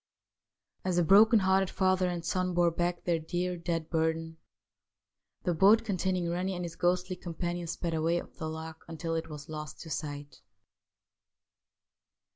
[0.83, 4.37] As the broken hearted father and son bore back their dear, dead burden,
[5.43, 9.13] the boat containing Rennie and his ghostly com panion sped away up the loch until
[9.13, 10.41] it was lost to sight.